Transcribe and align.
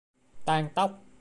tang 0.45 0.69
tóc 0.75 0.97